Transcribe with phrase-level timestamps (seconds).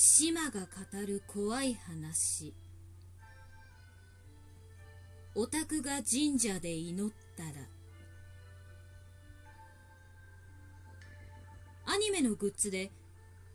[0.00, 0.66] 島が語
[1.04, 2.54] る怖い話。
[5.34, 7.50] オタクが神社で祈ったら。
[11.86, 12.92] アニメのグッズで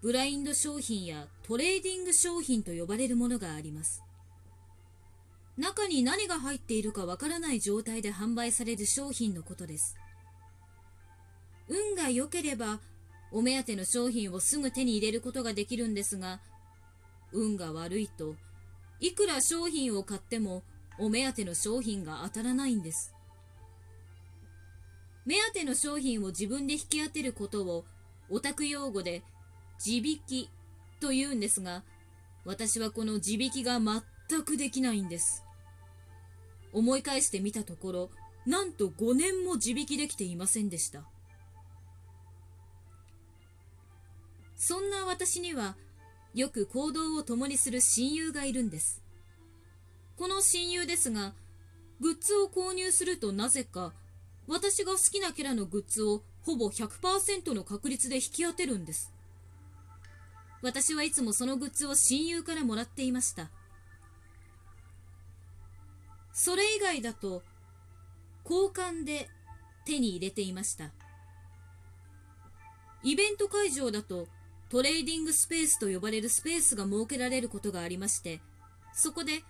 [0.00, 4.02] ブラインド商品やトレーディング商品と呼ばれるものがあります。
[5.58, 9.94] 中に何が入っているかわからない状態で販売される商品のことです。
[11.68, 12.80] 運が良ければ
[13.32, 16.40] お目当ての商品をすぐ手に入れることができるんですが
[17.32, 18.34] 運が悪いと
[18.98, 20.62] いくら商品を買っても
[20.98, 23.14] お目当ての商品が当たらないんです。
[25.24, 27.84] 目当ての商品を自分で引き当てることを
[28.30, 29.22] オタク用語で
[29.78, 30.50] 地引き
[31.00, 31.84] と言うんですが
[32.44, 35.44] 私はこの地引きが全くできないんです。
[36.72, 38.10] 思い返してみたところ
[38.46, 41.04] なんと5年も地引きできていませんでした。
[44.70, 45.74] そんな私には
[46.32, 49.02] よく行動を共にする親友がいるんです。
[50.16, 51.32] この親友ですが
[51.98, 53.92] グッズを購入するとなぜか
[54.46, 59.12] 私が好きなキャラのグッズをほぼ100%の確率で引き当てるんです。
[60.62, 63.50] 私はいつもそのグッズを親友からもらっていました。
[66.32, 67.42] それ以外だと
[68.48, 69.28] 交換で
[69.84, 70.92] 手に入れていました。
[73.02, 74.28] イベント会場だと
[74.70, 78.40] トレーディングスペースと呼ばれるスペースが設けられることがありまして
[78.94, 79.42] そこで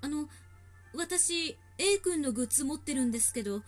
[0.00, 0.28] あの
[0.94, 3.62] 私 A 君のグッズ持ってるんですけど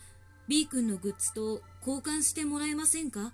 [0.47, 3.33] B 君のグッズと交換してもらえませんか？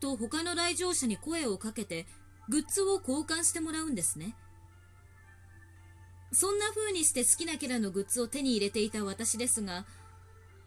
[0.00, 2.06] と他の来場者に声をかけて
[2.48, 4.36] グッズを交換してもらうんですね。
[6.32, 9.86] そんな風にして好きなキャラのグッズを手に入れていた私ですが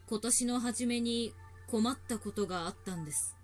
[0.08, 1.32] 今年の初めに
[1.68, 3.34] 困ったことがあったんです。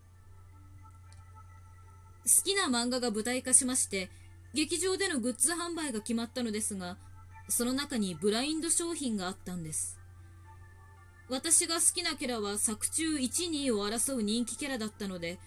[2.29, 4.11] 好きな漫画が舞台化しまして
[4.53, 6.99] 劇場でのグッズ販売が決まったのですが
[7.49, 9.99] その中にブラインド商品があったんです。
[11.31, 15.39] 私が好きなキャラは作中1、2を争う人気キャラだったので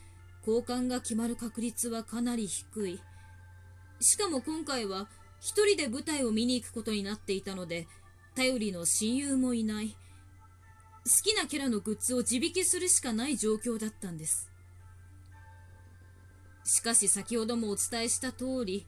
[0.45, 2.99] 交換が決まる確率はかなり低い。
[3.99, 5.07] しかも今回は
[5.39, 7.87] 一人で舞台を見に行くことになっていたので
[8.35, 9.89] 頼りの親友もいない。
[9.89, 9.95] 好
[11.23, 14.50] きなキャラのグッズを自引きするしかない状況だったんです。
[16.63, 18.85] しかし先ほどもお伝えした通り、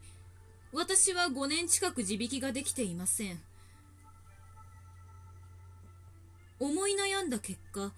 [0.71, 3.39] 私は5年近く地引きができていません。
[6.59, 7.93] 思い悩んだ結果、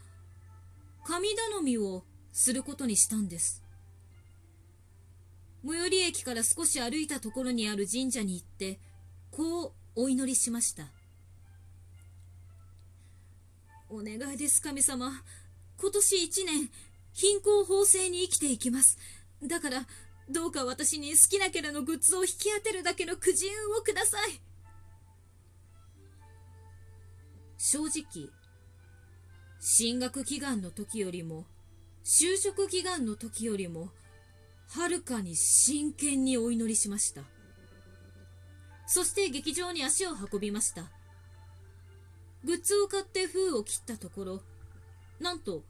[1.03, 3.63] 神頼みをすることにしたんです。
[5.65, 8.79] 最寄り駅から少し歩いたところにある神社に行って、
[9.31, 10.87] こうお祈りしました。
[13.89, 15.11] お願いです、神様。
[15.77, 16.69] 今年一年、
[17.13, 18.97] 貧困法制に生きていきます。
[19.47, 19.85] だから
[20.29, 24.41] どうか私に好きなキャラのグッズを引き当てるだけのくじ運をください。
[27.57, 28.29] 正直
[29.59, 31.45] 進学祈願の時よりも
[32.03, 33.89] 就職祈願の時よりも
[34.69, 37.21] はるかに真剣にお祈りしました。
[38.87, 40.83] そして劇場に足を運びました。
[42.43, 44.41] グッズを買って封を切ったところ
[45.19, 45.63] なんと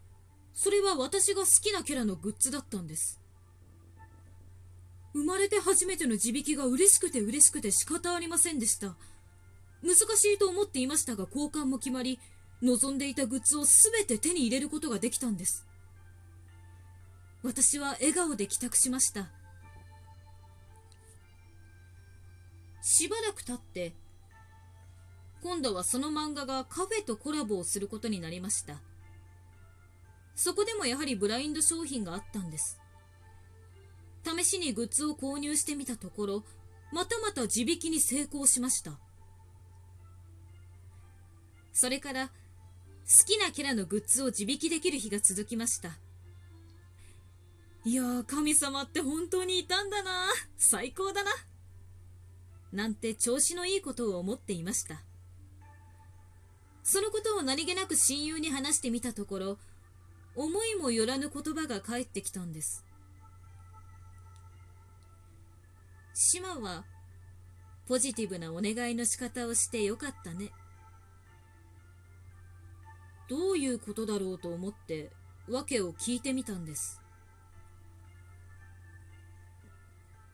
[0.53, 3.21] それは私が好きなキャラのグッズだったんです。
[5.15, 8.97] 生まれて初めての地引きが嬉しくて嬉しくて仕方ありませんでした。
[9.81, 12.19] 難しいと思っていましたが交換も決まり
[12.61, 15.65] 望んでいたグッズを全て手に入れることができたんです。
[17.43, 19.29] 私は笑顔で帰宅しました。
[22.81, 23.93] しばらく経って
[25.41, 28.81] 今度はその漫画がカフェとコラボをすることになりました。
[30.35, 32.81] そこでもやはりブラインド商品があったんです。
[34.25, 36.43] 試しにグッズを購入してみたところ
[36.91, 38.99] またまた地引きに成功しました。
[41.73, 42.31] それから好
[43.27, 45.89] きなキャラのグッズを地引きできる日が続きました。
[47.83, 50.27] いやー神様って本当にいたんだな
[50.57, 51.31] 最高だな。
[52.71, 55.03] なんて調子のいいことを思っていました。
[56.83, 59.57] そのことを何気なく親友に話してみたところ
[60.35, 62.85] 思いもよらぬ言葉が返ってきたんです。
[66.17, 66.85] 島は
[67.87, 70.49] ポジティブなお願いの仕方をしてよかったね。
[73.29, 75.11] どういうことだろうと思って
[75.49, 77.01] 訳を聞いてみたんです。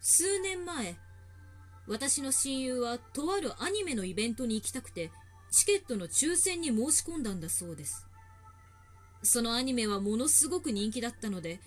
[0.02, 0.98] 数年前
[1.88, 5.10] 私の親友はとあるアニメのイベントに行きたくて
[5.50, 8.06] チケットの抽選に申し込んだんだそうです。
[9.24, 11.60] そのアニメはものすごく人気だったので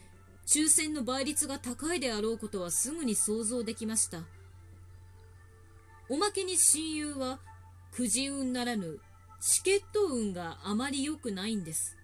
[0.47, 4.23] 抽選の倍率が高いであろうことはすぐに想像できました。
[6.09, 7.39] おまけに親友は
[7.93, 9.01] くじ運ならぬ
[9.41, 11.97] チケット運があまり良くないんです。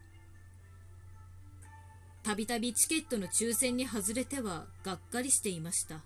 [2.22, 6.02] たびたびチケットの抽選に外れてはがっかりしていました。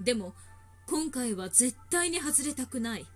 [0.00, 0.34] でも
[0.88, 3.06] 今回は絶対に外れたくない。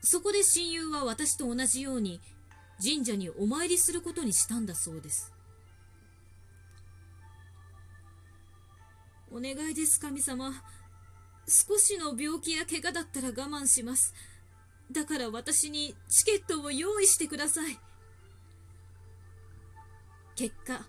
[0.00, 2.20] そこで親友は私と同じように
[2.82, 5.33] 神社にお参りすることにしたんだそうです。
[9.36, 10.52] お願いです神様。
[11.48, 14.14] 少しの病気や怪我だったら我慢します。
[14.92, 17.76] だから私にチケットを用意してください。
[20.36, 20.86] 結果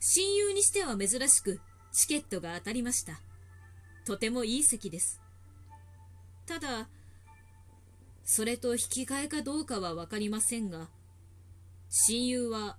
[0.00, 1.60] 親友にしては珍しく
[1.92, 3.20] チケットが当たりました。
[4.04, 5.20] とてもいい席です。
[6.46, 6.88] ただ
[8.24, 10.88] それと引き換えかどうかは分かりませんが
[11.90, 12.76] 親友は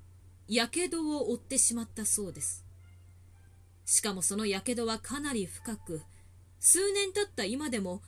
[0.50, 2.67] やけどを負ってしまったそうです。
[3.88, 6.02] しかもそのやけどはかなり深く
[6.60, 8.02] 数年経った今でも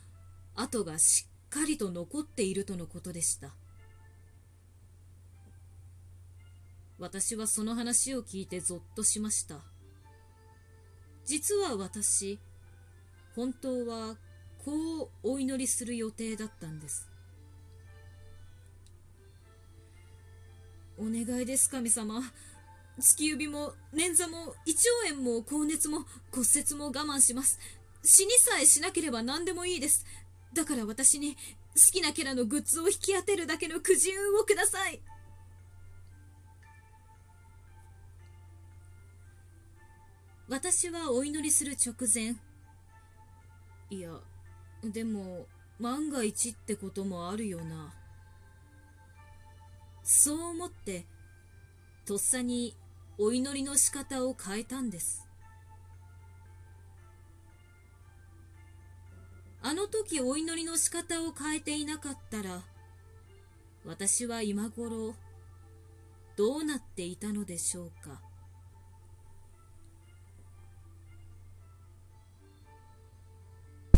[0.54, 3.54] 跡がしっかりと残っているとのことでした。
[6.98, 9.60] 私はその話を聞いてゾッとしました。
[11.24, 12.38] 実は私
[13.34, 14.16] 本当は
[14.62, 17.08] こうお祈りする予定だったんです。
[20.98, 22.20] お願いです神様。
[23.00, 27.58] 突き指も捻挫も胃腸炎も高熱も骨折も我慢します。
[28.02, 30.06] 死にさえしなければ何でもいいです。
[30.54, 31.38] だから私に好
[31.92, 35.00] きなキャラのグッズを引き当てるだけのくじ運をください。
[40.48, 42.34] 私はお祈りする直前。
[43.90, 44.10] いや
[44.82, 45.46] でも
[45.78, 47.94] 万が一ってこともあるよな。
[50.02, 51.06] そう思って
[52.04, 52.74] とっさに
[53.22, 55.28] お祈りの仕方を変えたんです。
[59.60, 62.62] あの時お祈りの仕方を変えていなかったら
[63.84, 65.14] 私は今頃
[66.34, 68.29] どうなっていたのでしょうか。